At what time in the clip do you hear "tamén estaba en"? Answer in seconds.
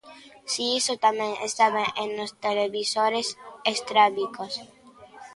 1.05-2.09